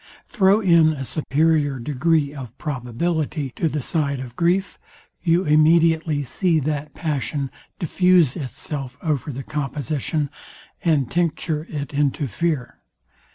[0.25, 4.79] Throw in a superior degree of probability to the side of grief,
[5.21, 10.31] you immediately see that passion diffuse itself over the composition,
[10.83, 12.79] and tincture it into fear.